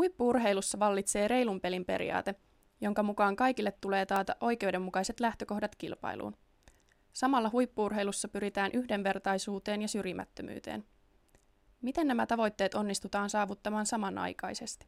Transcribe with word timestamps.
Huippuurheilussa 0.00 0.78
vallitsee 0.78 1.28
reilun 1.28 1.60
pelin 1.60 1.84
periaate, 1.84 2.34
jonka 2.80 3.02
mukaan 3.02 3.36
kaikille 3.36 3.72
tulee 3.80 4.06
taata 4.06 4.36
oikeudenmukaiset 4.40 5.20
lähtökohdat 5.20 5.76
kilpailuun. 5.76 6.36
Samalla 7.12 7.50
huippuurheilussa 7.52 8.28
pyritään 8.28 8.70
yhdenvertaisuuteen 8.74 9.82
ja 9.82 9.88
syrjimättömyyteen. 9.88 10.84
Miten 11.82 12.06
nämä 12.08 12.26
tavoitteet 12.26 12.74
onnistutaan 12.74 13.30
saavuttamaan 13.30 13.86
samanaikaisesti? 13.86 14.86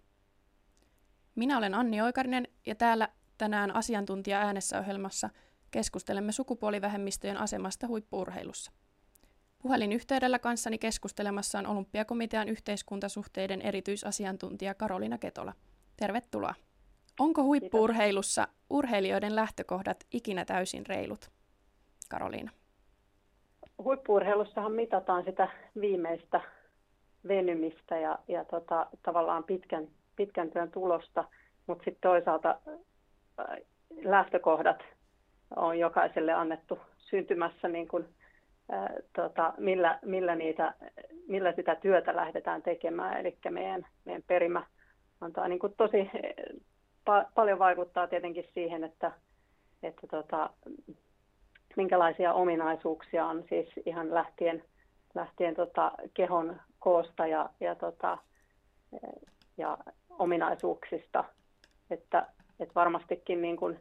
Minä 1.34 1.58
olen 1.58 1.74
Anni 1.74 2.02
Oikarinen 2.02 2.48
ja 2.66 2.74
täällä 2.74 3.08
tänään 3.38 3.74
asiantuntija 3.76 4.40
äänessä 4.40 4.78
ohjelmassa 4.78 5.30
keskustelemme 5.70 6.32
sukupuolivähemmistöjen 6.32 7.36
asemasta 7.36 7.86
huippuurheilussa. 7.86 8.72
Puhelinyhteydellä 9.62 10.38
kanssani 10.38 10.78
keskustelemassa 10.78 11.58
on 11.58 11.66
Olympiakomitean 11.66 12.48
yhteiskuntasuhteiden 12.48 13.62
erityisasiantuntija 13.62 14.74
Karolina 14.74 15.18
Ketola. 15.18 15.52
Tervetuloa. 15.96 16.54
Onko 17.20 17.42
huippuurheilussa 17.42 18.48
urheilijoiden 18.70 19.36
lähtökohdat 19.36 19.96
ikinä 20.12 20.44
täysin 20.44 20.86
reilut? 20.86 21.30
Karoliina. 22.10 22.50
Huippuurheilussahan 23.84 24.72
mitataan 24.72 25.24
sitä 25.24 25.48
viimeistä 25.80 26.40
venymistä 27.28 27.98
ja, 27.98 28.18
ja 28.28 28.44
tota, 28.44 28.86
tavallaan 29.02 29.44
pitkän, 29.44 29.88
pitkän 30.16 30.50
työn 30.50 30.70
tulosta, 30.70 31.24
mutta 31.66 31.84
sitten 31.84 32.10
toisaalta 32.10 32.58
äh, 32.68 33.46
lähtökohdat 34.02 34.78
on 35.56 35.78
jokaiselle 35.78 36.32
annettu 36.32 36.78
syntymässä 36.98 37.68
niin 37.68 37.88
kuin 37.88 38.08
tota, 39.16 39.54
millä, 39.58 39.98
millä, 40.04 40.34
niitä, 40.34 40.74
millä 41.28 41.52
sitä 41.52 41.74
työtä 41.74 42.16
lähdetään 42.16 42.62
tekemään. 42.62 43.20
Eli 43.20 43.36
meidän, 43.50 43.86
meidän 44.04 44.22
perimä 44.26 44.66
antaa 45.20 45.48
niin 45.48 45.58
kuin 45.58 45.74
tosi 45.76 46.10
pa- 47.10 47.30
paljon 47.34 47.58
vaikuttaa 47.58 48.06
tietenkin 48.06 48.44
siihen, 48.54 48.84
että, 48.84 49.12
että 49.82 50.06
tota, 50.06 50.50
minkälaisia 51.76 52.32
ominaisuuksia 52.32 53.26
on 53.26 53.44
siis 53.48 53.68
ihan 53.86 54.14
lähtien, 54.14 54.64
lähtien 55.14 55.54
tota 55.54 55.92
kehon 56.14 56.60
koosta 56.78 57.26
ja, 57.26 57.50
ja, 57.60 57.74
tota, 57.74 58.18
ja 59.56 59.78
ominaisuuksista. 60.10 61.24
Että, 61.90 62.26
että 62.60 62.74
varmastikin 62.74 63.42
niin 63.42 63.56
kuin, 63.56 63.78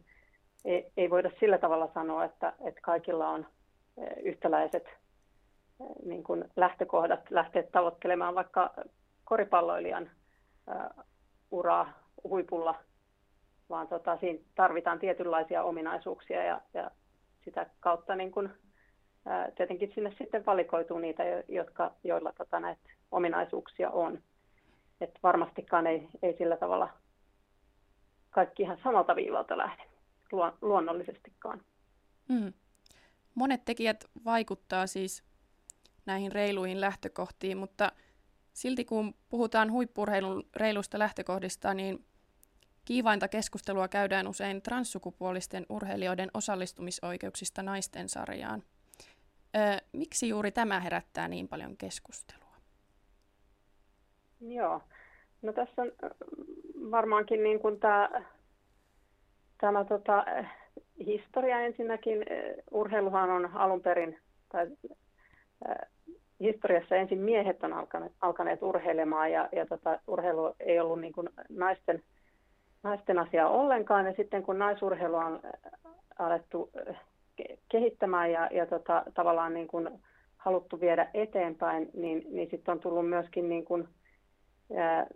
ei, 0.66 0.92
ei 0.98 1.09
voida 1.09 1.32
sillä 1.40 1.58
tavalla 1.58 1.90
sanoa, 1.94 2.26
että, 2.26 2.54
että 2.66 2.82
kaikilla 2.82 3.30
on 3.30 3.46
yhtäläiset 4.23 4.86
niin 6.06 6.23
kuin 6.23 6.45
lähtökohdat 6.56 7.31
lähteä 7.31 7.64
tavoittelemaan 7.64 8.36
vaikka 8.36 8.73
koripalloilijan 9.23 10.11
uraa 11.52 11.94
huipulla, 12.23 12.75
vaan 13.69 13.88
tota, 13.88 14.17
siinä 14.17 14.39
tarvitaan 14.56 15.00
tietynlaisia 15.00 15.64
ominaisuuksia 15.64 16.44
ja, 16.44 16.62
ja 16.73 16.92
sitä 17.45 17.66
kautta 17.80 18.16
niin 18.16 18.31
kuin, 18.31 18.50
tietenkin 19.58 19.92
sinne 19.95 20.16
sitten 20.17 20.45
valikoituu 20.45 21.00
niitä, 21.00 21.23
jotka, 21.47 21.92
joilla 22.03 22.34
tota, 22.38 22.59
näitä 22.59 22.81
ominaisuuksia 23.12 23.89
on. 23.89 24.19
Et 25.02 25.19
varmastikaan 25.23 25.88
ei, 25.88 26.09
ei 26.22 26.38
sillä 26.38 26.58
tavalla 26.58 26.89
kaikki 28.30 28.64
ihan 28.64 28.78
samalta 28.84 29.16
viivalta 29.16 29.58
lähde 29.58 29.84
luonnollisestikaan. 30.62 31.62
Mm. 32.30 32.53
Monet 33.36 33.66
tekijät 33.66 34.06
vaikuttaa 34.26 34.88
siis 34.88 35.24
näihin 36.06 36.32
reiluihin 36.32 36.82
lähtökohtiin, 36.82 37.58
mutta 37.58 37.92
silti 38.54 38.86
kun 38.86 39.14
puhutaan 39.30 39.72
huippurheilun 39.72 40.44
reilusta 40.56 41.00
lähtökohdista, 41.00 41.74
niin 41.74 42.06
kiivainta 42.86 43.28
keskustelua 43.28 43.88
käydään 43.88 44.28
usein 44.28 44.62
transsukupuolisten 44.62 45.66
urheilijoiden 45.70 46.32
osallistumisoikeuksista 46.34 47.64
naisten 47.64 48.09
sarjaan. 48.09 48.64
Öö, 49.56 49.78
miksi 49.94 50.30
juuri 50.30 50.52
tämä 50.52 50.80
herättää 50.80 51.28
niin 51.28 51.48
paljon 51.48 51.78
keskustelua? 51.78 52.56
Joo, 54.42 54.81
no 55.42 55.53
tässä 55.53 55.81
on 55.81 55.92
varmaankin 56.92 57.44
niin 57.44 57.59
kuin 57.59 57.80
tämä, 57.80 58.09
tämä 59.58 59.86
tota, 59.86 60.25
historia 61.06 61.59
ensinnäkin. 61.59 62.26
Urheiluhan 62.72 63.30
on 63.30 63.50
alun 63.54 63.82
perin, 63.82 64.20
tai 64.52 64.68
historiassa 66.40 66.96
ensin 66.96 67.20
miehet 67.20 67.64
on 67.64 67.74
alkaneet, 67.74 68.12
alkaneet 68.22 68.64
urheilemaan 68.64 69.31
ja, 69.31 69.50
ja 69.52 69.66
tota, 69.66 70.00
urheilu 70.08 70.56
ei 70.60 70.80
ollut 70.80 71.02
niin 71.02 71.14
kuin 71.14 71.30
naisten, 71.50 72.04
naisten 72.84 73.20
asia 73.20 73.48
ollenkaan. 73.48 74.06
Ja 74.06 74.14
sitten 74.14 74.44
kun 74.44 74.60
naisurheilu 74.60 75.16
on 75.16 75.40
alettu 76.20 76.72
kehittämään 77.70 78.31
ja, 78.31 78.50
ja 78.52 78.66
tota, 78.66 79.04
tavallaan 79.14 79.54
niin 79.54 79.68
kuin 79.68 79.90
haluttu 80.38 80.80
viedä 80.80 81.10
eteenpäin, 81.14 81.90
niin, 81.94 82.26
niin 82.30 82.50
sitten 82.52 82.72
on 82.72 82.80
tullut 82.80 83.10
myöskin 83.10 83.50
niin 83.50 83.66
kuin, 83.66 83.88
ää, 84.76 85.08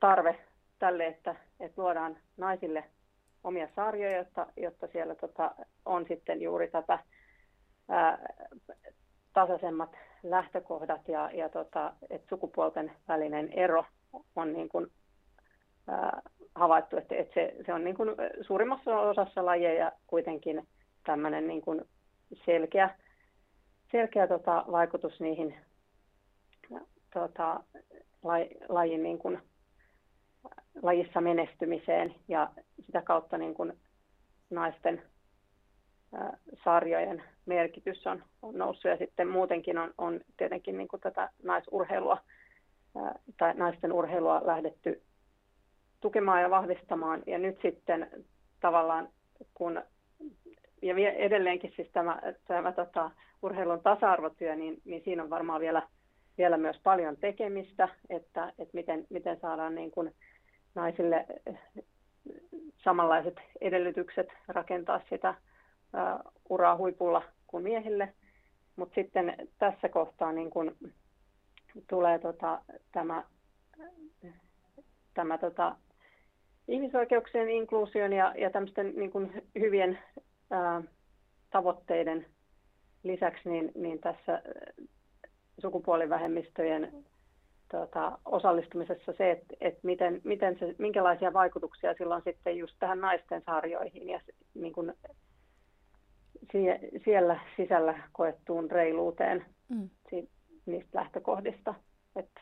tarve 0.00 0.38
tälle, 0.78 1.06
että, 1.06 1.36
että 1.60 1.82
luodaan 1.82 2.16
naisille 2.36 2.84
omia 3.44 3.68
sarjoja, 3.76 4.16
jotta, 4.16 4.46
jotta 4.56 4.86
siellä 4.92 5.14
tota, 5.14 5.54
on 5.84 6.06
sitten 6.08 6.42
juuri 6.42 6.70
tätä 6.70 6.98
ää, 7.88 8.18
tasaisemmat 9.32 9.96
lähtökohdat 10.22 11.08
ja, 11.08 11.30
ja 11.32 11.48
tota, 11.48 11.92
että 12.10 12.28
sukupuolten 12.28 12.92
välinen 13.08 13.52
ero 13.52 13.84
on 14.36 14.52
niin 14.52 14.68
kuin, 14.68 14.86
ää, 15.88 16.22
havaittu, 16.54 16.96
että, 16.96 17.14
että 17.14 17.34
se, 17.34 17.54
se 17.66 17.74
on 17.74 17.84
niin 17.84 17.96
kuin 17.96 18.10
suurimmassa 18.46 19.00
osassa 19.00 19.44
lajeja 19.44 19.92
kuitenkin 20.06 20.68
tämmöinen 21.06 21.46
niin 21.46 21.62
kuin 21.62 21.84
selkeä, 22.44 22.98
selkeä 23.92 24.26
tota, 24.26 24.64
vaikutus 24.70 25.20
niihin 25.20 25.56
tota, 27.14 27.60
laj, 28.22 28.46
lajin 28.68 29.02
niin 29.02 29.18
kuin, 29.18 29.42
lajissa 30.82 31.20
menestymiseen 31.20 32.14
ja 32.28 32.50
sitä 32.90 33.02
kautta 33.02 33.38
niin 33.38 33.54
kuin 33.54 33.72
naisten 34.50 35.02
sarjojen 36.64 37.22
merkitys 37.46 38.06
on, 38.06 38.24
on 38.42 38.58
noussut. 38.58 38.90
Ja 38.90 38.96
sitten 38.96 39.28
muutenkin 39.28 39.78
on, 39.78 39.94
on 39.98 40.20
tietenkin 40.36 40.78
niin 40.78 40.88
kuin 40.88 41.00
tätä 41.00 41.30
naisurheilua 41.42 42.18
tai 43.38 43.54
naisten 43.54 43.92
urheilua 43.92 44.42
lähdetty 44.44 45.02
tukemaan 46.00 46.42
ja 46.42 46.50
vahvistamaan. 46.50 47.22
Ja 47.26 47.38
nyt 47.38 47.58
sitten 47.62 48.10
tavallaan 48.60 49.08
kun 49.54 49.82
ja 50.82 50.94
edelleenkin 51.12 51.72
siis 51.76 51.88
tämä, 51.92 52.20
tämä 52.46 52.72
tota, 52.72 53.10
urheilun 53.42 53.82
tasa-arvotyö, 53.82 54.56
niin, 54.56 54.80
niin 54.84 55.02
siinä 55.04 55.22
on 55.22 55.30
varmaan 55.30 55.60
vielä, 55.60 55.82
vielä 56.38 56.56
myös 56.56 56.80
paljon 56.82 57.16
tekemistä, 57.16 57.88
että, 58.10 58.52
että 58.58 58.74
miten, 58.74 59.06
miten 59.10 59.40
saadaan 59.40 59.74
niin 59.74 59.90
kuin, 59.90 60.14
naisille 60.74 61.26
samanlaiset 62.78 63.34
edellytykset 63.60 64.28
rakentaa 64.48 65.00
sitä 65.10 65.34
uraa 66.48 66.76
huipulla 66.76 67.22
kuin 67.46 67.62
miehille. 67.62 68.14
Mutta 68.76 68.94
sitten 68.94 69.48
tässä 69.58 69.88
kohtaa 69.88 70.32
niin 70.32 70.50
kun 70.50 70.76
tulee 71.88 72.18
tota, 72.18 72.62
tämä, 72.92 73.24
tämä 75.14 75.38
tota, 75.38 75.76
ihmisoikeuksien 76.68 77.50
inkluusion 77.50 78.12
ja, 78.12 78.34
ja 78.38 78.50
tämmöisten 78.50 78.92
niin 78.96 79.10
kun 79.10 79.32
hyvien 79.58 79.98
ää, 80.50 80.82
tavoitteiden 81.50 82.26
lisäksi, 83.02 83.48
niin, 83.48 83.72
niin 83.74 83.98
tässä 83.98 84.42
sukupuolivähemmistöjen 85.58 87.04
tota, 87.70 88.18
osallistumisessa 88.24 89.12
se, 89.12 89.30
että, 89.30 89.54
että 89.60 89.80
miten, 89.82 90.20
miten 90.24 90.58
se, 90.58 90.74
minkälaisia 90.78 91.32
vaikutuksia 91.32 91.94
sillä 91.94 92.14
on 92.14 92.22
sitten 92.24 92.58
just 92.58 92.74
tähän 92.78 93.00
naisten 93.00 93.42
sarjoihin 93.46 94.08
ja 94.08 94.20
niin 94.54 94.72
kuin 94.72 94.92
sie, 96.52 96.80
siellä 97.04 97.40
sisällä 97.56 98.02
koettuun 98.12 98.70
reiluuteen 98.70 99.44
mm. 99.68 99.90
si, 100.10 100.30
niistä 100.66 100.98
lähtökohdista. 100.98 101.74
Että 102.16 102.40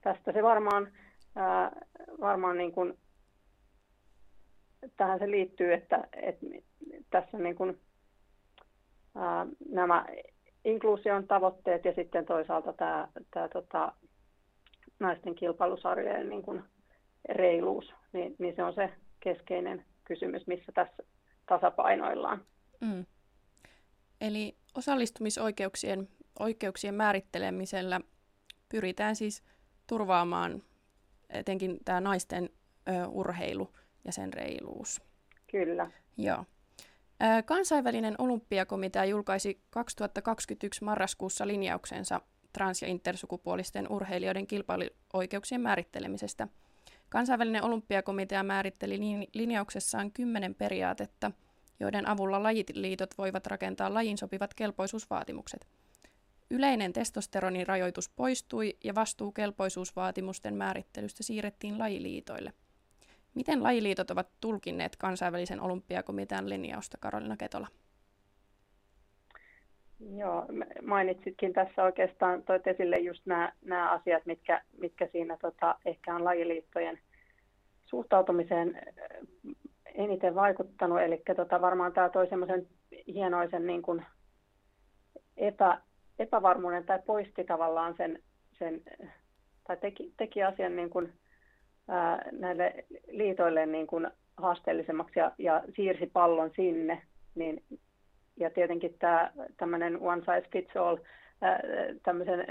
tästä 0.00 0.32
se 0.32 0.42
varmaan, 0.42 0.92
ää, 1.36 1.72
varmaan 2.20 2.58
niin 2.58 2.72
kuin, 2.72 2.98
tähän 4.96 5.18
se 5.18 5.30
liittyy, 5.30 5.72
että, 5.72 6.08
että 6.12 6.46
tässä 7.10 7.38
niin 7.38 7.56
kuin, 7.56 7.80
ää, 9.14 9.46
nämä 9.68 10.06
inkluusion 10.64 11.26
tavoitteet 11.26 11.84
ja 11.84 11.94
sitten 11.94 12.26
toisaalta 12.26 12.72
tämä, 12.72 13.08
tämä 13.30 13.48
tota, 13.48 13.92
naisten 15.00 15.34
kilpailusarjojen 15.34 16.28
niin 16.28 16.42
kuin 16.42 16.62
reiluus, 17.28 17.92
niin, 18.12 18.36
niin 18.38 18.56
se 18.56 18.62
on 18.62 18.74
se 18.74 18.90
keskeinen 19.20 19.84
kysymys, 20.04 20.46
missä 20.46 20.72
tässä 20.72 21.02
tasapainoillaan. 21.46 22.44
Mm. 22.80 23.06
Eli 24.20 24.56
osallistumisoikeuksien 24.74 26.08
oikeuksien 26.38 26.94
määrittelemisellä 26.94 28.00
pyritään 28.68 29.16
siis 29.16 29.42
turvaamaan 29.86 30.62
etenkin 31.30 31.78
tämä 31.84 32.00
naisten 32.00 32.50
ö, 32.88 33.06
urheilu 33.08 33.68
ja 34.04 34.12
sen 34.12 34.32
reiluus. 34.32 35.02
Kyllä. 35.50 35.90
Joo. 36.16 36.44
Kansainvälinen 37.44 38.14
olympiakomitea 38.18 39.04
julkaisi 39.04 39.60
2021 39.70 40.84
marraskuussa 40.84 41.46
linjauksensa 41.46 42.20
trans- 42.52 42.82
ja 42.82 42.88
intersukupuolisten 42.88 43.86
urheilijoiden 43.92 44.46
kilpailuoikeuksien 44.46 45.60
määrittelemisestä. 45.60 46.48
Kansainvälinen 47.08 47.64
olympiakomitea 47.64 48.42
määritteli 48.42 49.00
linjauksessaan 49.34 50.12
kymmenen 50.12 50.54
periaatetta, 50.54 51.32
joiden 51.80 52.08
avulla 52.08 52.42
lajiliitot 52.42 53.18
voivat 53.18 53.46
rakentaa 53.46 53.94
lajin 53.94 54.18
sopivat 54.18 54.54
kelpoisuusvaatimukset. 54.54 55.66
Yleinen 56.50 56.92
testosteronin 56.92 57.66
rajoitus 57.66 58.08
poistui 58.08 58.76
ja 58.84 58.94
vastuu 58.94 59.32
kelpoisuusvaatimusten 59.32 60.54
määrittelystä 60.54 61.22
siirrettiin 61.22 61.78
lajiliitoille. 61.78 62.52
Miten 63.34 63.62
lajiliitot 63.62 64.10
ovat 64.10 64.28
tulkinneet 64.40 64.96
kansainvälisen 64.96 65.60
olympiakomitean 65.60 66.48
linjausta, 66.48 66.98
Karolina 67.00 67.36
Ketola? 67.36 67.68
Joo, 70.00 70.46
mainitsitkin 70.82 71.52
tässä 71.52 71.84
oikeastaan, 71.84 72.42
toit 72.42 72.66
esille 72.66 72.98
just 72.98 73.26
nämä, 73.26 73.52
nämä 73.64 73.90
asiat, 73.90 74.26
mitkä, 74.26 74.62
mitkä 74.78 75.08
siinä 75.12 75.36
tota, 75.40 75.74
ehkä 75.84 76.14
on 76.14 76.24
lajiliittojen 76.24 76.98
suhtautumiseen 77.86 78.76
eh, 78.76 79.54
eniten 79.94 80.34
vaikuttanut. 80.34 81.00
Eli 81.00 81.22
tota, 81.36 81.60
varmaan 81.60 81.92
tämä 81.92 82.08
toi 82.08 82.28
semmoisen 82.28 82.66
hienoisen 83.06 83.66
niin 83.66 83.82
kuin 83.82 84.04
epä, 85.36 85.80
epävarmuuden 86.18 86.84
tai 86.84 86.98
poisti 87.06 87.44
tavallaan 87.44 87.94
sen, 87.96 88.22
sen 88.58 88.82
tai 89.66 89.76
teki, 89.76 90.12
teki 90.16 90.42
asian 90.42 90.76
niin 90.76 90.90
kuin, 90.90 91.12
ää, 91.88 92.28
näille 92.32 92.84
liitoille 93.08 93.66
niin 93.66 93.86
kuin 93.86 94.10
haasteellisemmaksi 94.36 95.18
ja, 95.18 95.32
ja 95.38 95.62
siirsi 95.76 96.06
pallon 96.06 96.50
sinne, 96.56 97.02
niin 97.34 97.62
ja 98.40 98.50
tietenkin 98.50 98.94
tämä 98.98 99.32
tämmöinen 99.56 100.00
one 100.00 100.20
size 100.20 100.48
fits 100.52 100.76
all, 100.76 100.96
tämmöisen 102.02 102.46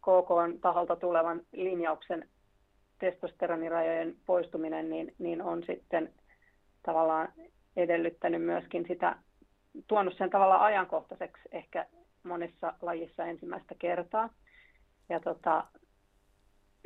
KK 0.00 0.60
taholta 0.60 0.96
tulevan 0.96 1.40
linjauksen 1.52 2.28
testosteronirajojen 2.98 4.16
poistuminen, 4.26 4.90
niin, 4.90 5.14
niin 5.18 5.42
on 5.42 5.62
sitten 5.66 6.12
tavallaan 6.82 7.28
edellyttänyt 7.76 8.42
myöskin 8.42 8.84
sitä, 8.88 9.16
tuonut 9.88 10.14
sen 10.16 10.30
tavallaan 10.30 10.60
ajankohtaiseksi 10.60 11.42
ehkä 11.52 11.86
monessa 12.22 12.74
lajissa 12.82 13.24
ensimmäistä 13.24 13.74
kertaa. 13.78 14.30
Ja, 15.08 15.20
tota, 15.20 15.64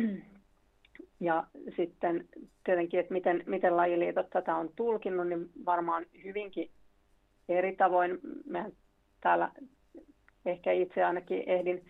ja 1.20 1.44
sitten 1.76 2.28
tietenkin, 2.64 3.00
että 3.00 3.12
miten, 3.12 3.44
miten 3.46 3.76
lajiliitot 3.76 4.30
tätä 4.30 4.56
on 4.56 4.70
tulkinnut, 4.76 5.28
niin 5.28 5.50
varmaan 5.64 6.06
hyvinkin 6.24 6.70
eri 7.48 7.76
tavoin. 7.76 8.18
Mehän 8.46 8.72
täällä 9.20 9.50
ehkä 10.46 10.72
itse 10.72 11.04
ainakin 11.04 11.42
ehdin 11.46 11.86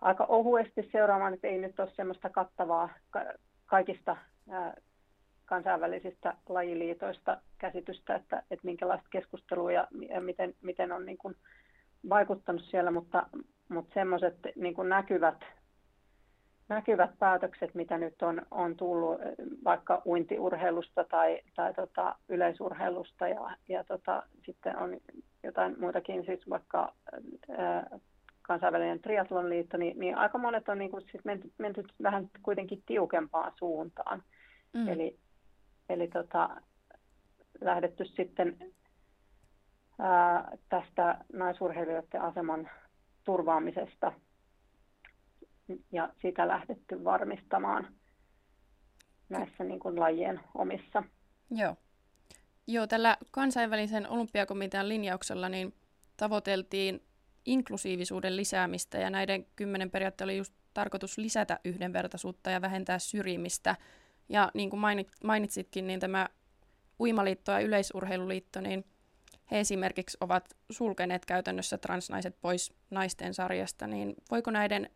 aika 0.00 0.24
ohuesti 0.24 0.88
seuraamaan, 0.92 1.34
että 1.34 1.48
ei 1.48 1.58
nyt 1.58 1.80
ole 1.80 1.90
semmoista 1.90 2.30
kattavaa 2.30 2.88
kaikista 3.66 4.16
kansainvälisistä 5.46 6.34
lajiliitoista 6.48 7.40
käsitystä, 7.58 8.14
että, 8.14 8.42
että 8.50 8.66
minkälaista 8.66 9.08
keskustelua 9.10 9.72
ja, 9.72 9.88
ja 10.08 10.20
miten, 10.20 10.54
miten 10.62 10.92
on 10.92 11.06
niin 11.06 11.18
kuin 11.18 11.36
vaikuttanut 12.08 12.64
siellä, 12.64 12.90
mutta, 12.90 13.26
mutta 13.68 13.94
semmoiset 13.94 14.36
niin 14.56 14.74
näkyvät 14.88 15.44
näkyvät 16.70 17.10
päätökset, 17.18 17.74
mitä 17.74 17.98
nyt 17.98 18.22
on, 18.22 18.42
on 18.50 18.76
tullut 18.76 19.20
vaikka 19.64 20.02
uintiurheilusta 20.06 21.04
tai, 21.04 21.40
tai 21.56 21.74
tota, 21.74 22.16
yleisurheilusta 22.28 23.28
ja, 23.28 23.56
ja 23.68 23.84
tota, 23.84 24.22
sitten 24.46 24.76
on 24.76 24.96
jotain 25.42 25.76
muitakin, 25.80 26.24
siis 26.24 26.50
vaikka 26.50 26.92
ää, 27.58 27.98
kansainvälinen 28.42 29.00
triathlonliitto, 29.00 29.76
niin, 29.76 29.98
niin 29.98 30.18
aika 30.18 30.38
monet 30.38 30.68
on 30.68 30.78
niin 30.78 30.90
kuin, 30.90 31.02
siis 31.02 31.24
menty, 31.24 31.52
menty 31.58 31.84
vähän 32.02 32.30
kuitenkin 32.42 32.82
tiukempaan 32.86 33.52
suuntaan. 33.58 34.22
Mm. 34.72 34.88
Eli, 34.88 35.18
eli 35.88 36.08
tota, 36.08 36.48
lähdetty 37.60 38.04
sitten 38.04 38.58
ää, 39.98 40.58
tästä 40.68 41.24
naisurheilijoiden 41.32 42.22
aseman 42.22 42.70
turvaamisesta– 43.24 44.12
ja 45.92 46.12
sitä 46.22 46.48
lähdetty 46.48 47.04
varmistamaan 47.04 47.94
näissä 49.28 49.64
niin 49.64 49.80
kuin 49.80 50.00
lajien 50.00 50.40
omissa. 50.54 51.02
Joo. 51.50 51.76
Joo, 52.66 52.86
tällä 52.86 53.16
kansainvälisen 53.30 54.08
olympiakomitean 54.08 54.88
linjauksella 54.88 55.48
niin 55.48 55.74
tavoiteltiin 56.16 57.02
inklusiivisuuden 57.44 58.36
lisäämistä 58.36 58.98
ja 58.98 59.10
näiden 59.10 59.46
kymmenen 59.56 59.90
periaatteella 59.90 60.30
oli 60.30 60.38
just 60.38 60.54
tarkoitus 60.74 61.18
lisätä 61.18 61.60
yhdenvertaisuutta 61.64 62.50
ja 62.50 62.60
vähentää 62.60 62.98
syrjimistä. 62.98 63.76
Ja 64.28 64.50
niin 64.54 64.70
kuin 64.70 64.80
mainitsitkin, 65.24 65.86
niin 65.86 66.00
tämä 66.00 66.28
Uimaliitto 67.00 67.52
ja 67.52 67.60
Yleisurheiluliitto, 67.60 68.60
niin 68.60 68.84
he 69.50 69.60
esimerkiksi 69.60 70.16
ovat 70.20 70.56
sulkeneet 70.70 71.26
käytännössä 71.26 71.78
transnaiset 71.78 72.36
pois 72.40 72.72
naisten 72.90 73.34
sarjasta, 73.34 73.86
niin 73.86 74.14
voiko 74.30 74.50
näiden 74.50 74.90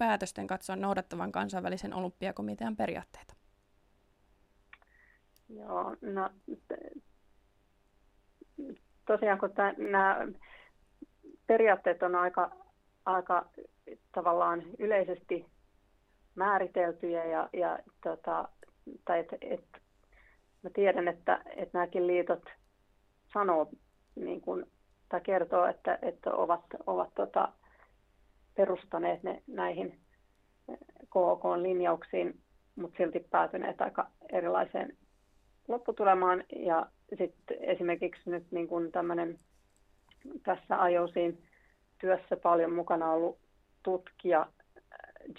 päätösten 0.00 0.46
katsoa 0.46 0.76
noudattavan 0.76 1.32
kansainvälisen 1.32 1.94
olympiakomitean 1.94 2.76
periaatteita? 2.76 3.34
Joo, 5.48 5.96
no 6.00 6.30
tosiaan 9.06 9.38
kun 9.38 9.52
tämän, 9.52 9.74
nämä 9.78 10.26
periaatteet 11.46 12.02
on 12.02 12.14
aika, 12.14 12.50
aika 13.04 13.46
tavallaan 14.12 14.62
yleisesti 14.78 15.46
määriteltyjä 16.34 17.24
ja, 17.24 17.48
ja 17.52 17.78
tota, 18.02 18.48
tai 19.04 19.18
et, 19.18 19.28
et, 19.40 19.64
mä 20.62 20.70
tiedän, 20.74 21.08
että, 21.08 21.42
että 21.56 21.78
nämäkin 21.78 22.06
liitot 22.06 22.42
sanoo 23.32 23.70
niin 24.14 24.40
kuin, 24.40 24.66
tai 25.08 25.20
kertoo, 25.20 25.66
että, 25.66 25.98
että 26.02 26.30
ovat, 26.32 26.64
ovat 26.86 27.14
tota, 27.14 27.52
perustaneet 28.60 29.22
ne 29.22 29.42
näihin 29.46 29.98
KOK-linjauksiin, 31.08 32.38
mutta 32.76 32.96
silti 32.96 33.20
päätyneet 33.30 33.80
aika 33.80 34.10
erilaiseen 34.32 34.96
lopputulemaan. 35.68 36.44
Ja 36.56 36.86
sitten 37.18 37.56
esimerkiksi 37.60 38.30
nyt 38.30 38.46
niin 38.50 38.68
kuin 38.68 38.92
tämmöinen 38.92 39.38
tässä 40.42 40.82
ajosiin 40.82 41.42
työssä 41.98 42.36
paljon 42.36 42.72
mukana 42.72 43.12
ollut 43.12 43.38
tutkija 43.82 44.46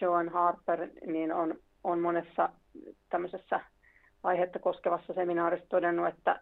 Joan 0.01 0.29
Harper, 0.29 0.89
niin 1.05 1.33
on, 1.33 1.55
on 1.83 1.99
monessa 1.99 2.49
tämmöisessä 3.09 3.59
aihetta 4.23 4.59
koskevassa 4.59 5.13
seminaarissa 5.13 5.69
todennut, 5.69 6.07
että, 6.07 6.41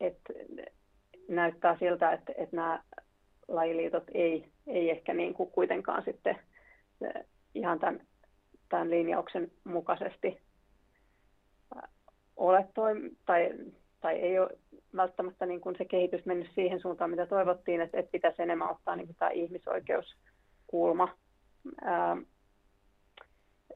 että 0.00 0.32
näyttää 1.28 1.76
siltä, 1.78 2.12
että, 2.12 2.32
että 2.38 2.56
nämä 2.56 2.82
lajiliitot 3.48 4.04
ei, 4.14 4.48
ei 4.66 4.90
ehkä 4.90 5.14
niin 5.14 5.34
kuin 5.34 5.50
kuitenkaan 5.50 6.04
sitten 6.04 6.38
ihan 7.54 7.78
tämän, 7.78 8.00
tämän 8.68 8.90
linjauksen 8.90 9.50
mukaisesti 9.64 10.40
ole 12.36 12.68
toim- 12.74 13.16
tai, 13.26 13.50
tai 14.00 14.14
ei 14.14 14.38
ole 14.38 14.58
välttämättä 14.96 15.46
niin 15.46 15.60
kuin 15.60 15.76
se 15.78 15.84
kehitys 15.84 16.26
mennyt 16.26 16.50
siihen 16.54 16.80
suuntaan, 16.80 17.10
mitä 17.10 17.26
toivottiin, 17.26 17.80
että, 17.80 17.98
että 17.98 18.12
pitäisi 18.12 18.42
enemmän 18.42 18.70
ottaa 18.70 18.96
niin 18.96 19.06
kuin 19.06 19.16
tämä 19.16 19.30
ihmisoikeuskulma. 19.30 21.08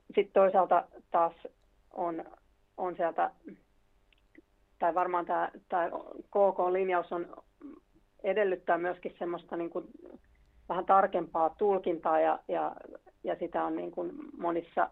Sitten 0.07 0.33
toisaalta 0.33 0.85
taas 1.11 1.33
on, 1.93 2.25
on 2.77 2.97
sieltä, 2.97 3.31
tai 4.79 4.95
varmaan 4.95 5.27
tämä, 5.27 5.51
tämä 5.69 5.91
KK-linjaus 6.31 7.13
on 7.13 7.37
edellyttää 8.25 8.79
myöskin 8.79 9.15
semmoista 9.19 9.57
niin 9.57 9.71
kuin 9.71 9.85
vähän 10.69 10.87
tarkempaa 10.87 11.55
tulkintaa 11.59 12.21
ja, 12.21 12.39
ja, 12.49 12.77
ja 13.25 13.37
sitä 13.39 13.65
on 13.65 13.77
niin 13.77 13.91
kuin 13.91 14.13
monissa 14.39 14.91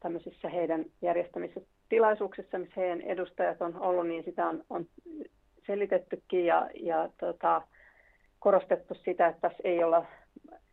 tämmöisissä 0.00 0.48
heidän 0.48 0.84
järjestämissä 1.02 1.60
tilaisuuksissa, 1.88 2.58
missä 2.58 2.80
heidän 2.80 3.00
edustajat 3.00 3.62
on 3.62 3.80
ollut, 3.80 4.06
niin 4.06 4.24
sitä 4.24 4.46
on, 4.48 4.64
on 4.70 4.86
selitettykin 5.66 6.46
ja, 6.46 6.70
ja 6.80 7.08
tota, 7.20 7.62
korostettu 8.38 8.94
sitä, 8.94 9.26
että 9.26 9.40
tässä 9.40 9.58
ei, 9.64 9.84
olla, 9.84 10.06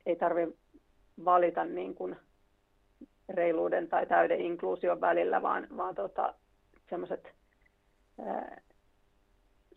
ei 0.06 0.16
tarvitse 0.16 0.58
valita 1.26 1.66
niin 1.66 1.96
kuin 1.96 2.16
reiluuden 3.30 3.88
tai 3.88 4.06
täyden 4.06 4.42
inkluusion 4.42 5.02
välillä, 5.02 5.42
vaan, 5.42 5.68
vaan 5.78 5.96
tota, 5.96 6.34
semmoiset 6.90 7.34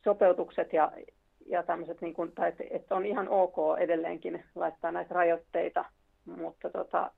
sopeutukset 0.04 0.72
ja, 0.72 0.92
ja 1.48 1.62
tämmöiset, 1.62 2.00
niin 2.00 2.14
kuin, 2.14 2.32
tai 2.32 2.52
että 2.70 2.94
on 2.94 3.06
ihan 3.06 3.28
ok 3.28 3.56
edelleenkin 3.78 4.44
laittaa 4.54 4.92
näitä 4.92 5.14
rajoitteita, 5.14 5.84
mutta, 6.24 6.70
tota, 6.70 7.10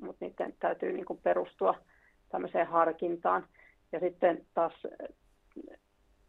mutta 0.00 0.24
niiden 0.24 0.54
täytyy 0.60 0.92
niin 0.92 1.04
kuin 1.04 1.20
perustua 1.22 1.74
tämmöiseen 2.28 2.66
harkintaan. 2.66 3.46
Ja 3.92 4.00
sitten 4.00 4.46
taas 4.54 4.72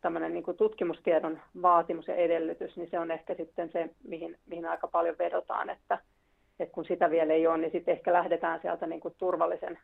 tämmöinen 0.02 0.34
niin 0.34 0.44
kuin 0.44 0.58
tutkimustiedon 0.58 1.40
vaatimus 1.62 2.08
ja 2.08 2.16
edellytys, 2.16 2.78
niin 2.78 2.90
se 2.90 3.00
on 3.00 3.12
ehkä 3.12 3.36
sitten 3.36 3.72
se, 3.72 3.90
mihin, 4.04 4.38
mihin 4.46 4.66
aika 4.66 4.88
paljon 4.88 5.16
vedotaan, 5.20 5.70
että, 5.70 6.00
että 6.60 6.74
kun 6.74 6.86
sitä 6.86 7.10
vielä 7.10 7.34
ei 7.34 7.48
ole, 7.48 7.58
niin 7.58 7.72
sitten 7.72 7.92
ehkä 7.92 8.14
lähdetään 8.14 8.62
sieltä 8.62 8.88
niin 8.88 9.02
kuin 9.02 9.16
turvallisen 9.18 9.80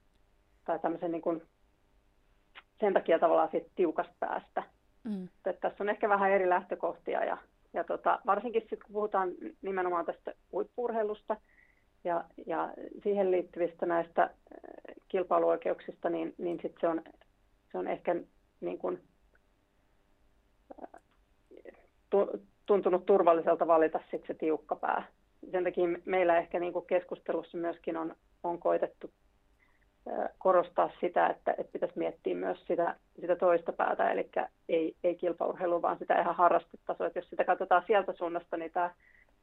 tai 0.66 0.80
tämmöisen 0.80 1.12
niin 1.12 1.22
kuin, 1.22 1.42
sen 2.80 2.94
takia 2.94 3.20
tavallaan 3.20 3.52
siitä 3.52 3.70
tiukasta 3.76 4.14
päästä. 4.20 4.64
Mm. 5.04 5.28
Että 5.46 5.70
tässä 5.70 5.84
on 5.84 5.90
ehkä 5.90 6.10
vähän 6.10 6.32
eri 6.32 6.50
lähtökohtia 6.50 7.26
ja, 7.26 7.38
ja 7.74 7.84
tota, 7.84 8.20
varsinkin 8.26 8.62
sitten 8.62 8.80
kun 8.80 8.94
puhutaan 8.94 9.32
nimenomaan 9.62 10.06
tästä 10.06 10.34
huippurheilusta 10.52 11.38
ja, 12.04 12.24
ja 12.46 12.74
siihen 13.04 13.32
liittyvistä 13.32 13.86
näistä 13.86 14.24
äh, 14.24 14.30
kilpailuoikeuksista, 15.08 16.10
niin, 16.10 16.36
niin 16.38 16.60
sit 16.62 16.76
se, 16.82 16.88
on, 16.88 17.02
se 17.72 17.78
on 17.78 17.88
ehkä 17.88 18.16
niin 18.62 18.78
kuin, 18.78 19.02
äh, 20.84 21.02
tuntunut 22.66 23.06
turvalliselta 23.06 23.68
valita 23.68 24.00
sit 24.12 24.24
se 24.28 24.34
tiukka 24.34 24.76
pää. 24.76 25.08
Sen 25.52 25.64
takia 25.64 25.88
meillä 26.06 26.38
ehkä 26.38 26.60
niin 26.60 26.74
kuin 26.74 26.86
keskustelussa 26.86 27.58
myöskin 27.58 27.98
on, 27.98 28.16
on 28.44 28.60
koitettu 28.60 29.12
korostaa 30.38 30.90
sitä, 31.02 31.28
että, 31.28 31.52
että 31.52 31.72
pitäisi 31.72 31.98
miettiä 31.98 32.36
myös 32.36 32.66
sitä, 32.68 32.96
sitä 33.22 33.36
toista 33.36 33.72
päätä, 33.72 34.12
eli 34.12 34.30
ei, 34.70 34.96
ei 35.04 35.16
kilpaurheilu, 35.16 35.82
vaan 35.82 35.98
sitä 35.98 36.22
ihan 36.22 36.36
harrastetasoa. 36.36 37.08
Että 37.08 37.20
jos 37.20 37.30
sitä 37.30 37.44
katsotaan 37.44 37.84
sieltä 37.88 38.14
suunnasta, 38.14 38.58
niin 38.58 38.72
tämä, 38.72 38.94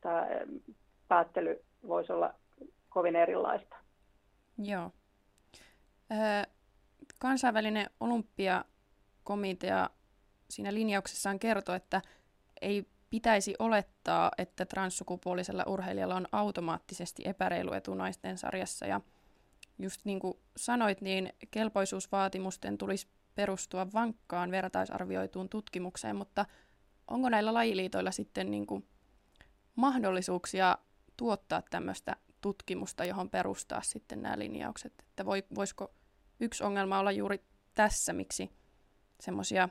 tämä 0.00 0.26
päättely 1.08 1.64
voisi 1.88 2.12
olla 2.12 2.34
kovin 2.88 3.16
erilaista. 3.16 3.76
Joo. 4.58 4.90
Kansainvälinen 7.18 7.86
olympiakomitea 8.00 9.90
siinä 10.50 10.74
linjauksessaan 10.74 11.38
kertoo, 11.38 11.74
että 11.74 12.02
ei 12.60 12.86
pitäisi 13.10 13.54
olettaa, 13.58 14.30
että 14.38 14.64
transsukupuolisella 14.64 15.64
urheilijalla 15.66 16.14
on 16.14 16.26
automaattisesti 16.32 17.22
epäreilu 17.26 17.72
etu 17.72 17.94
naisten 17.94 18.38
sarjassa. 18.38 18.86
Ja 18.86 19.00
just 19.78 20.00
niin 20.04 20.20
kuin 20.20 20.34
sanoit, 20.56 21.00
niin 21.00 21.32
kelpoisuusvaatimusten 21.50 22.78
tulisi 22.78 23.08
perustua 23.34 23.86
vankkaan 23.92 24.50
vertaisarvioituun 24.50 25.48
tutkimukseen, 25.48 26.16
mutta 26.16 26.46
onko 27.08 27.28
näillä 27.28 27.54
lajiliitoilla 27.54 28.10
sitten 28.10 28.50
niin 28.50 28.66
kuin 28.66 28.86
mahdollisuuksia 29.74 30.78
tuottaa 31.16 31.62
tämmöistä 31.70 32.16
tutkimusta, 32.40 33.04
johon 33.04 33.30
perustaa 33.30 33.82
sitten 33.82 34.22
nämä 34.22 34.38
linjaukset? 34.38 34.92
Että 35.08 35.24
voi, 35.24 35.44
voisiko 35.54 35.94
yksi 36.40 36.64
ongelma 36.64 36.98
olla 36.98 37.12
juuri 37.12 37.42
tässä, 37.74 38.12
miksi 38.12 38.50
semmoisia 39.20 39.68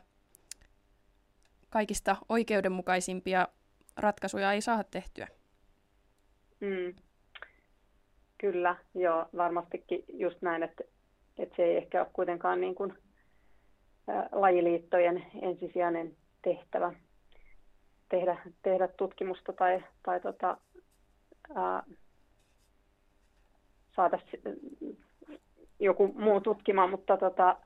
kaikista 1.69 2.15
oikeudenmukaisimpia 2.29 3.47
ratkaisuja 3.97 4.53
ei 4.53 4.61
saa 4.61 4.83
tehtyä? 4.83 5.27
Mm. 6.59 7.06
Kyllä, 8.37 8.75
joo, 8.95 9.25
varmastikin 9.37 10.03
just 10.13 10.41
näin, 10.41 10.63
että, 10.63 10.83
että 11.37 11.55
se 11.55 11.63
ei 11.63 11.77
ehkä 11.77 12.01
ole 12.01 12.09
kuitenkaan 12.13 12.61
niin 12.61 12.75
kuin, 12.75 12.93
lajiliittojen 14.31 15.25
ensisijainen 15.41 16.15
tehtävä 16.41 16.93
tehdä, 18.09 18.37
tehdä 18.61 18.87
tutkimusta 18.87 19.53
tai, 19.53 19.83
tai 20.03 20.19
tota, 20.19 20.57
ä, 21.57 21.83
saada 23.95 24.19
joku 25.79 26.07
muu 26.07 26.41
tutkimaan, 26.41 26.89
mutta, 26.89 27.17
tota, 27.17 27.57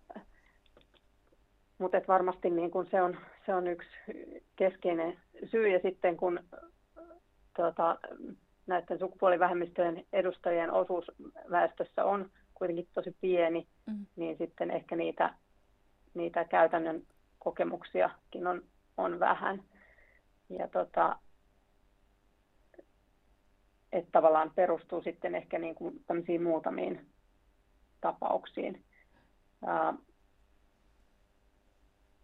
mutta 1.78 1.98
et 1.98 2.08
varmasti 2.08 2.50
niin 2.50 2.72
kun 2.72 2.88
se, 2.92 3.02
on, 3.02 3.18
se 3.46 3.54
on 3.54 3.68
yksi 3.68 3.90
keskeinen 4.56 5.20
syy. 5.52 5.68
Ja 5.70 5.80
sitten 5.80 6.18
kun 6.18 6.40
tota, 7.58 8.00
näiden 8.72 9.00
sukupuolivähemmistöjen 9.00 10.06
edustajien 10.14 10.72
osuus 10.72 11.12
väestössä 11.52 12.06
on 12.06 12.30
kuitenkin 12.54 12.88
tosi 12.94 13.16
pieni, 13.22 13.68
mm. 13.88 14.06
niin 14.16 14.38
sitten 14.38 14.72
ehkä 14.72 14.96
niitä, 14.96 15.34
niitä 16.14 16.46
käytännön 16.46 17.02
kokemuksiakin 17.40 18.48
on, 18.48 18.62
on 18.98 19.20
vähän. 19.20 19.64
Ja 20.50 20.68
tota, 20.68 21.16
että 23.92 24.10
tavallaan 24.12 24.52
perustuu 24.56 25.02
sitten 25.02 25.36
ehkä 25.36 25.60
niin 25.60 25.76
kuin 25.76 26.04
tämmöisiin 26.08 26.44
muutamiin 26.44 27.10
tapauksiin. 28.02 28.84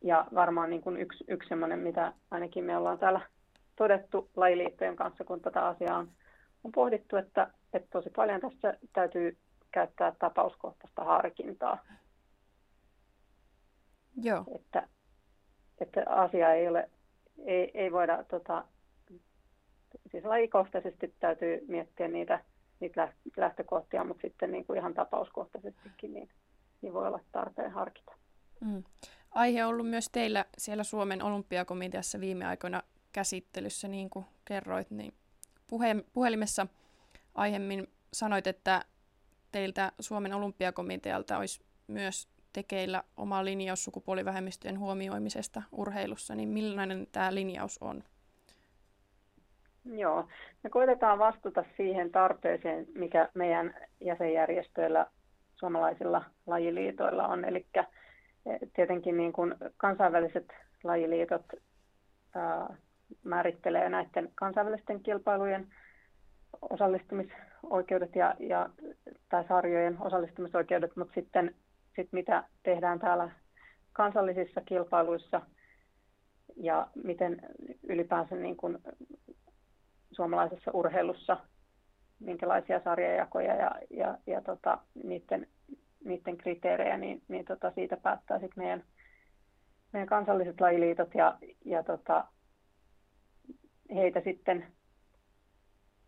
Ja 0.04 0.28
varmaan 0.34 0.70
niin 0.70 0.82
kuin 0.82 0.98
yksi, 0.98 1.24
yksi 1.28 1.50
sellainen, 1.50 1.80
mitä 1.80 2.14
ainakin 2.32 2.64
me 2.64 2.78
ollaan 2.78 3.00
täällä 3.00 3.22
todettu 3.76 4.30
lajiliittojen 4.36 4.96
kanssa, 4.96 5.24
kun 5.24 5.42
tätä 5.42 5.68
asiaa 5.68 5.98
on 5.98 6.12
on 6.68 6.72
pohdittu, 6.72 7.16
että, 7.16 7.52
että 7.74 7.88
tosi 7.92 8.10
paljon 8.10 8.42
tässä 8.42 8.78
täytyy 8.94 9.38
käyttää 9.72 10.14
tapauskohtaista 10.20 11.04
harkintaa. 11.04 11.86
Joo. 14.22 14.44
Että, 14.56 14.88
että 15.82 16.04
asia 16.08 16.54
ei 16.54 16.68
ole, 16.68 16.90
ei, 17.46 17.72
ei 17.74 17.92
voida, 17.92 18.24
tota, 18.24 18.66
siis 20.12 20.26
lajikohtaisesti 20.26 21.14
täytyy 21.20 21.66
miettiä 21.68 22.08
niitä, 22.08 22.44
niitä 22.80 23.14
lähtökohtia, 23.38 24.04
mutta 24.04 24.22
sitten 24.22 24.52
niin 24.52 24.66
kuin 24.66 24.80
ihan 24.80 24.94
tapauskohtaisestikin 24.94 26.14
niin, 26.14 26.30
niin 26.82 26.94
voi 26.94 27.08
olla 27.08 27.20
tarpeen 27.32 27.72
harkita. 27.72 28.12
Mm. 28.62 28.84
Aihe 29.32 29.66
on 29.66 29.70
ollut 29.70 29.90
myös 29.90 30.10
teillä 30.12 30.46
siellä 30.58 30.84
Suomen 30.84 31.24
olympiakomiteassa 31.24 32.20
viime 32.20 32.46
aikoina 32.46 32.84
käsittelyssä, 33.14 33.88
niin 33.88 34.10
kuin 34.10 34.26
kerroit, 34.46 34.92
niin 34.92 35.14
puhe, 35.68 35.96
puhelimessa 36.14 36.68
aiemmin 37.36 37.88
sanoit, 38.14 38.48
että 38.48 38.86
teiltä 39.52 39.92
Suomen 40.00 40.34
olympiakomitealta 40.34 41.38
olisi 41.38 41.64
myös 41.88 42.28
tekeillä 42.54 43.04
oma 43.18 43.46
linjaus 43.46 43.84
sukupuolivähemmistöjen 43.84 44.80
huomioimisesta 44.80 45.62
urheilussa, 45.72 46.36
niin 46.36 46.50
millainen 46.50 47.08
tämä 47.12 47.34
linjaus 47.34 47.78
on? 47.82 48.04
Joo, 49.86 50.28
me 50.64 50.70
koitetaan 50.70 51.20
vastata 51.20 51.66
siihen 51.78 52.12
tarpeeseen, 52.12 52.88
mikä 52.96 53.30
meidän 53.34 53.76
jäsenjärjestöillä, 54.02 55.06
suomalaisilla 55.56 56.24
lajiliitoilla 56.48 57.28
on. 57.28 57.46
Eli 57.46 57.66
eh, 57.76 58.60
tietenkin 58.76 59.18
niin 59.18 59.34
kuin 59.34 59.56
kansainväliset 59.78 60.54
lajiliitot 60.84 61.46
määrittelee 63.24 63.90
näiden 63.90 64.32
kansainvälisten 64.36 65.04
kilpailujen 65.04 65.68
osallistumisoikeudet 66.62 68.16
ja, 68.16 68.36
ja 68.40 68.70
tai 69.30 69.48
sarjojen 69.48 69.98
osallistumisoikeudet, 70.02 70.96
mutta 70.96 71.14
sitten 71.14 71.56
sit 71.96 72.08
mitä 72.12 72.44
tehdään 72.64 73.00
täällä 73.00 73.30
kansallisissa 73.94 74.62
kilpailuissa 74.62 75.42
ja 76.56 76.88
miten 77.04 77.42
ylipäänsä 77.84 78.36
niin 78.36 78.58
kuin 78.58 78.78
suomalaisessa 80.12 80.72
urheilussa, 80.74 81.38
minkälaisia 82.20 82.82
sarjajakoja 82.84 83.56
ja, 83.56 83.72
ja, 83.90 84.18
ja 84.28 84.42
tota, 84.42 84.78
niiden, 85.04 85.48
niiden 86.06 86.38
kriteerejä, 86.38 86.98
niin, 86.98 87.22
niin 87.28 87.46
tota, 87.46 87.72
siitä 87.72 87.98
päättää 87.98 88.40
sitten 88.40 88.64
meidän, 88.64 88.84
meidän 89.94 90.08
kansalliset 90.08 90.62
lajiliitot 90.62 91.16
ja, 91.16 91.38
ja 91.66 91.84
tota, 91.84 92.28
heitä 93.96 94.22
sitten 94.22 94.68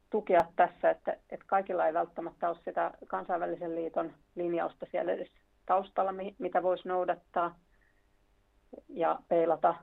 tukea 0.10 0.40
tässä, 0.56 0.90
että, 0.90 1.18
että 1.30 1.46
kaikilla 1.48 1.88
ei 1.88 1.94
välttämättä 1.94 2.50
ole 2.50 2.58
sitä 2.66 2.92
kansainvälisen 3.08 3.76
liiton 3.76 4.14
linjausta 4.36 4.86
siellä 4.92 5.12
edes 5.12 5.32
taustalla, 5.66 6.14
mitä 6.40 6.64
voisi 6.64 6.88
noudattaa 6.88 7.60
ja 8.90 9.20
peilata. 9.28 9.76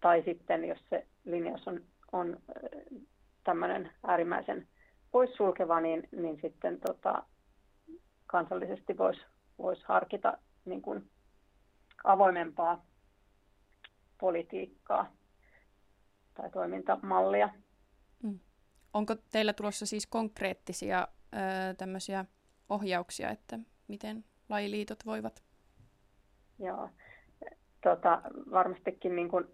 Tai 0.00 0.22
sitten, 0.22 0.64
jos 0.64 0.78
se 0.90 1.06
linjaus 1.24 1.68
on, 1.68 1.80
on 2.12 2.36
tämmöinen 3.44 3.90
äärimmäisen 4.06 4.68
poissulkeva, 5.10 5.80
niin, 5.80 6.08
niin 6.12 6.38
sitten 6.42 6.80
tota, 6.80 7.22
kansallisesti 8.26 8.98
voisi 8.98 9.20
vois 9.58 9.84
harkita 9.84 10.38
niin 10.64 10.82
kuin 10.82 11.10
avoimempaa 12.04 12.84
politiikkaa 14.20 15.12
tai 16.34 16.50
toimintamallia. 16.50 17.48
Mm. 18.22 18.38
Onko 18.94 19.16
teillä 19.32 19.52
tulossa 19.52 19.86
siis 19.86 20.06
konkreettisia 20.06 21.08
ö, 21.34 21.74
tämmöisiä 21.78 22.24
ohjauksia, 22.68 23.30
että 23.30 23.58
miten 23.88 24.24
lajiliitot 24.48 25.06
voivat? 25.06 25.42
Joo, 26.58 26.90
tota, 27.82 28.22
varmastikin 28.50 29.16
niin 29.16 29.28
kuin 29.28 29.44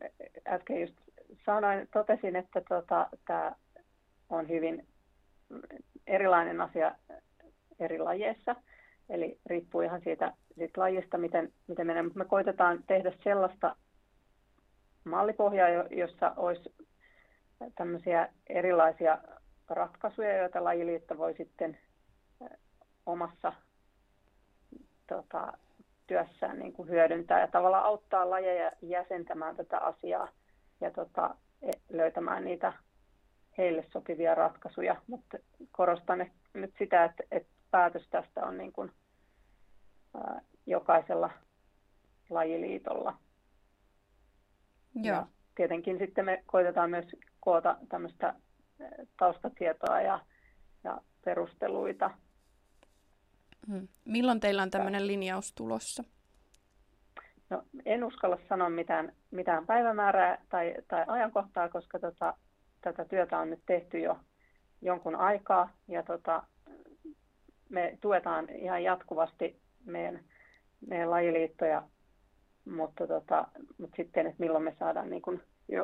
äsken 0.48 0.80
just 0.80 0.94
sanoin, 1.46 1.88
totesin, 1.92 2.36
että 2.36 2.60
tota, 2.68 3.08
tämä 3.26 3.56
on 4.28 4.48
hyvin 4.48 4.86
erilainen 6.06 6.60
asia 6.60 6.94
eri 7.80 7.98
lajeissa. 7.98 8.56
Eli 9.08 9.38
riippuu 9.46 9.80
ihan 9.80 10.00
siitä, 10.04 10.32
siitä 10.54 10.80
lajista, 10.80 11.18
miten, 11.18 11.52
miten 11.66 11.86
menee. 11.86 12.02
Mutta 12.02 12.18
me 12.18 12.24
koitetaan 12.24 12.84
tehdä 12.86 13.12
sellaista 13.24 13.76
mallipohjaa, 15.10 15.68
jossa 15.90 16.32
olisi 16.36 16.74
tämmöisiä 17.74 18.28
erilaisia 18.46 19.18
ratkaisuja, 19.68 20.36
joita 20.36 20.64
lajiliitto 20.64 21.18
voi 21.18 21.34
sitten 21.34 21.78
omassa 23.06 23.52
tota, 25.06 25.52
työssään 26.06 26.58
niin 26.58 26.72
kuin 26.72 26.88
hyödyntää 26.88 27.40
ja 27.40 27.48
tavallaan 27.48 27.84
auttaa 27.84 28.30
lajeja 28.30 28.72
jäsentämään 28.82 29.56
tätä 29.56 29.78
asiaa 29.78 30.28
ja 30.80 30.90
tota, 30.90 31.34
e, 31.62 31.70
löytämään 31.88 32.44
niitä 32.44 32.72
heille 33.58 33.84
sopivia 33.92 34.34
ratkaisuja. 34.34 34.96
Mutta 35.06 35.38
korostan 35.72 36.30
nyt 36.54 36.74
sitä, 36.78 37.04
että, 37.04 37.22
että 37.30 37.52
päätös 37.70 38.08
tästä 38.10 38.46
on 38.46 38.58
niin 38.58 38.72
kuin, 38.72 38.92
ää, 40.14 40.40
jokaisella 40.66 41.30
lajiliitolla. 42.30 43.18
Joo. 44.94 45.16
Ja 45.16 45.26
tietenkin 45.54 45.98
sitten 45.98 46.24
me 46.24 46.42
koitetaan 46.46 46.90
myös 46.90 47.06
koota 47.40 47.76
tämmöistä 47.88 48.34
taustatietoa 49.18 50.00
ja, 50.00 50.20
ja 50.84 51.00
perusteluita. 51.24 52.10
Hmm. 53.66 53.88
Milloin 54.04 54.40
teillä 54.40 54.62
on 54.62 54.70
tämmöinen 54.70 55.06
linjaus 55.06 55.52
tulossa? 55.54 56.04
No, 57.50 57.62
en 57.84 58.04
uskalla 58.04 58.38
sanoa 58.48 58.70
mitään, 58.70 59.12
mitään 59.30 59.66
päivämäärää 59.66 60.44
tai, 60.48 60.74
tai 60.88 61.04
ajankohtaa, 61.06 61.68
koska 61.68 61.98
tota, 61.98 62.34
tätä 62.80 63.04
työtä 63.04 63.38
on 63.38 63.50
nyt 63.50 63.62
tehty 63.66 63.98
jo 63.98 64.18
jonkun 64.82 65.16
aikaa 65.16 65.72
ja 65.88 66.02
tota, 66.02 66.42
me 67.68 67.98
tuetaan 68.00 68.48
ihan 68.50 68.82
jatkuvasti 68.82 69.60
meidän, 69.84 70.24
meidän 70.86 71.10
lajiliittoja, 71.10 71.82
mutta, 72.70 73.06
tota, 73.06 73.48
mutta 73.78 73.96
sitten, 73.96 74.26
että 74.26 74.40
milloin 74.40 74.64
me 74.64 74.76
saadaan 74.78 75.10
niin 75.10 75.22
kuin 75.22 75.42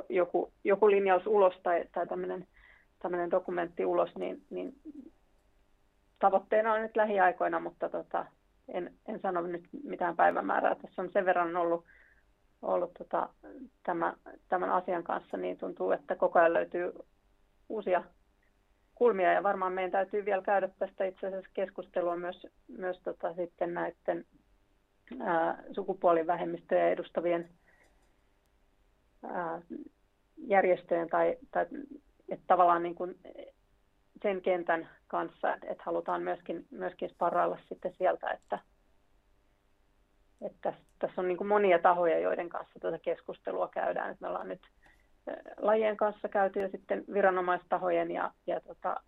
joku, 0.09 0.53
joku 0.65 0.91
linjaus 0.91 1.27
ulos 1.27 1.55
tai, 1.63 1.85
tai 1.93 2.07
tämmöinen, 2.07 2.47
tämmöinen 3.03 3.31
dokumentti 3.31 3.85
ulos, 3.85 4.17
niin, 4.17 4.43
niin 4.51 4.75
tavoitteena 6.19 6.73
on 6.73 6.83
nyt 6.83 6.97
lähiaikoina, 6.97 7.61
mutta 7.61 7.89
tota, 7.89 8.27
en, 8.69 8.95
en 9.09 9.21
sano 9.21 9.41
nyt 9.41 9.65
mitään 9.85 10.17
päivämäärää. 10.17 10.75
Tässä 10.75 11.03
on 11.03 11.11
sen 11.13 11.25
verran 11.25 11.57
ollut, 11.57 11.85
ollut 12.63 12.95
tota, 12.99 13.29
tämä, 13.83 14.15
tämän 14.49 14.71
asian 14.71 15.03
kanssa, 15.03 15.37
niin 15.37 15.59
tuntuu, 15.59 15.91
että 15.91 16.17
koko 16.17 16.39
ajan 16.39 16.53
löytyy 16.53 16.93
uusia 17.69 18.05
kulmia 18.95 19.33
ja 19.33 19.43
varmaan 19.43 19.73
meidän 19.73 19.91
täytyy 19.91 20.25
vielä 20.25 20.43
käydä 20.43 20.69
tästä 20.79 21.05
itse 21.05 21.27
asiassa 21.27 21.51
keskustelua 21.55 22.17
myös, 22.17 22.47
myös 22.69 23.01
tota, 23.01 23.35
sitten 23.35 23.75
näiden 23.75 24.25
sukupuolivähemmistöjä 25.75 26.89
edustavien 26.89 27.49
järjestöjen 30.37 31.09
tai, 31.09 31.37
tai 31.51 31.67
että 32.29 32.45
tavallaan 32.47 32.83
niin 32.83 32.95
kuin 32.95 33.19
sen 34.23 34.43
kentän 34.43 34.89
kanssa, 35.09 35.55
että, 35.55 35.67
että 35.71 35.83
halutaan 35.87 36.23
myöskin, 36.23 36.67
myöskin 36.71 37.11
sparrailla 37.11 37.59
sitten 37.69 37.95
sieltä, 37.99 38.31
että, 38.31 38.59
että 40.41 40.75
tässä 40.99 41.21
on 41.21 41.29
niin 41.29 41.39
kuin 41.39 41.49
monia 41.49 41.79
tahoja, 41.79 42.19
joiden 42.19 42.49
kanssa 42.49 42.81
tätä 42.81 42.99
keskustelua 42.99 43.69
käydään. 43.69 44.11
Että 44.11 44.23
me 44.25 44.29
ollaan 44.29 44.49
nyt 44.49 44.63
lajien 45.57 45.97
kanssa 45.97 46.29
käyty 46.29 46.61
ja 46.61 46.69
sitten 46.69 47.05
viranomaistahojen 47.13 48.11
ja, 48.11 48.31
ja 48.47 48.61
tota, 48.61 49.01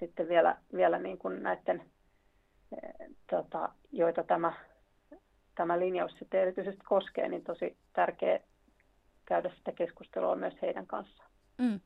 sitten 0.00 0.28
vielä, 0.28 0.56
vielä 0.76 0.98
niin 0.98 1.18
kuin 1.18 1.42
näiden, 1.42 1.82
tota, 3.30 3.68
joita 3.92 4.22
tämä, 4.22 4.52
tämä 5.54 5.78
linjaus 5.78 6.12
sitten 6.18 6.40
erityisesti 6.40 6.84
koskee, 6.84 7.28
niin 7.28 7.44
tosi 7.44 7.76
tärkeä 7.92 8.40
käydä 9.26 9.50
sitä 9.58 9.72
keskustelua 9.72 10.36
myös 10.36 10.54
heidän 10.62 10.86
kanssaan. 10.86 11.30
Mm. 11.58 11.80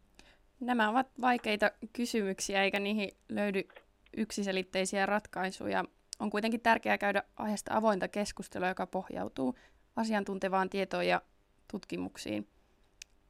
Nämä 0.60 0.88
ovat 0.90 1.06
vaikeita 1.20 1.70
kysymyksiä, 1.92 2.62
eikä 2.62 2.80
niihin 2.80 3.10
löydy 3.28 3.68
yksiselitteisiä 4.16 5.06
ratkaisuja. 5.06 5.84
On 6.20 6.30
kuitenkin 6.30 6.60
tärkeää 6.60 6.98
käydä 6.98 7.22
aiheesta 7.36 7.76
avointa 7.76 8.08
keskustelua, 8.08 8.68
joka 8.68 8.86
pohjautuu 8.86 9.54
asiantuntevaan 9.96 10.70
tietoon 10.70 11.06
ja 11.06 11.22
tutkimuksiin. 11.70 12.48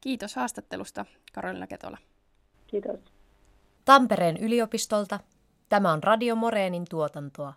Kiitos 0.00 0.36
haastattelusta, 0.36 1.04
Karolina 1.32 1.66
Ketola. 1.66 1.98
Kiitos. 2.66 3.00
Tampereen 3.84 4.36
yliopistolta. 4.36 5.20
Tämä 5.68 5.92
on 5.92 6.02
Radio 6.02 6.36
Moreenin 6.36 6.84
tuotantoa. 6.90 7.54